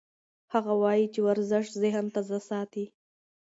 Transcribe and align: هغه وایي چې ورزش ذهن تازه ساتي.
هغه 0.53 0.73
وایي 0.81 1.05
چې 1.13 1.19
ورزش 1.27 1.65
ذهن 1.83 2.05
تازه 2.15 2.39
ساتي. 2.49 2.85